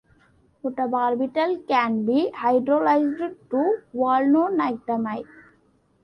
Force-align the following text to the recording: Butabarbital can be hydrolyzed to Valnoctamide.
Butabarbital 0.63 1.67
can 1.67 2.07
be 2.07 2.31
hydrolyzed 2.33 3.35
to 3.51 3.81
Valnoctamide. 3.93 5.27